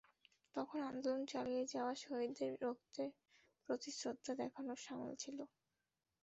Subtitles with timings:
[0.55, 3.09] তখন আন্দোলন চালিয়ে যাওয়া শহীদদের রক্তের
[3.69, 5.37] প্রতি শ্রদ্ধা দেখানোর শামিল ছিল।